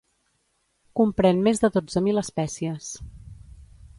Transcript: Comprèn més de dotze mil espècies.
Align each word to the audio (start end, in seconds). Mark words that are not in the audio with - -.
Comprèn 0.99 1.43
més 1.49 1.61
de 1.65 1.71
dotze 1.77 2.03
mil 2.07 2.21
espècies. 2.23 2.91